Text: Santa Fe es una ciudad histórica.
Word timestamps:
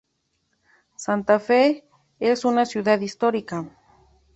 Santa 0.95 1.37
Fe 1.39 1.85
es 2.19 2.43
una 2.43 2.65
ciudad 2.65 2.99
histórica. 3.01 3.69